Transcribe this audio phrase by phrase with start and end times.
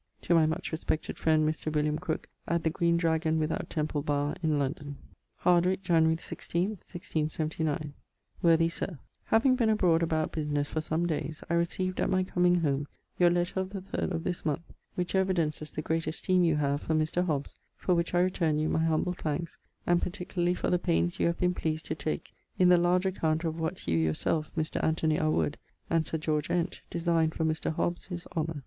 [0.23, 1.71] To my much respected frend Mr.
[1.71, 4.97] William Crooke at the Green Dragon without Templebarr In London.
[5.41, 7.93] Hardwick, January the 16ᵗʰ, 1679.
[8.41, 12.61] Worthy Sir, Having been abroad about businesse for some days, I receaved, at my coming
[12.61, 12.87] home,
[13.19, 14.63] your letter of the third of this month,
[14.95, 17.23] which evidences the great esteeme you have for Mr.
[17.23, 19.55] Hobbes, for which I returne you my humble thanks,
[19.85, 23.43] and particularly for the paines you have been pleased to take in the large account
[23.43, 24.83] of what you your selfe, Mr.
[24.83, 25.59] Anthony a Wood,
[25.91, 27.71] and Sir George Ent designe for Mr.
[27.71, 28.57] Hobbes his honour.